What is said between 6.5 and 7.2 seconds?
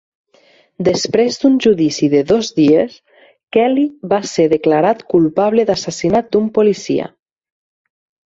policia.